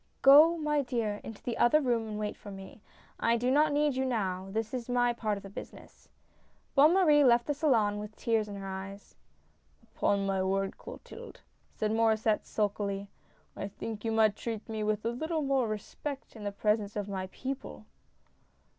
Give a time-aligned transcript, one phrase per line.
[0.23, 2.81] "Go, my dear, into the other room and wait for me.
[3.19, 6.09] I do not need you now, this is my part of the business."
[6.73, 9.13] Bonne Marie left the salon with tears in her eyes."
[9.83, 11.41] Upon my word, Clotilde,"
[11.75, 13.09] said Maur^sset, sulkily,"
[13.55, 17.07] I think you might treat me with a little more respect in the presence of
[17.07, 17.85] my people